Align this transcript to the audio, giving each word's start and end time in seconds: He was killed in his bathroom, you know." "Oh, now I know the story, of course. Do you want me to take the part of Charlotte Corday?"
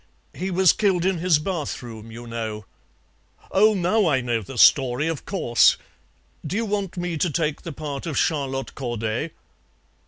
He 0.33 0.49
was 0.49 0.73
killed 0.73 1.05
in 1.05 1.19
his 1.19 1.37
bathroom, 1.37 2.09
you 2.11 2.25
know." 2.25 2.65
"Oh, 3.51 3.75
now 3.75 4.07
I 4.07 4.19
know 4.19 4.41
the 4.41 4.57
story, 4.57 5.05
of 5.07 5.25
course. 5.25 5.77
Do 6.43 6.55
you 6.55 6.65
want 6.65 6.97
me 6.97 7.17
to 7.17 7.29
take 7.29 7.61
the 7.61 7.71
part 7.71 8.07
of 8.07 8.17
Charlotte 8.17 8.73
Corday?" 8.73 9.29